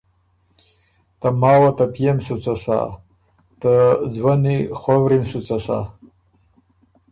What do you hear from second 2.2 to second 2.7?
سُو څۀ